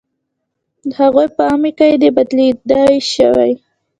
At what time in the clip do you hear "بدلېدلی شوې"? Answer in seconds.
2.17-3.51